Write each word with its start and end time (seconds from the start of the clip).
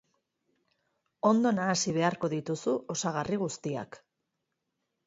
Ondo 1.31 1.51
nahasi 1.59 1.95
beharko 1.99 2.33
dituzu 2.35 2.75
osagarri 2.97 3.41
guztiak. 3.45 4.03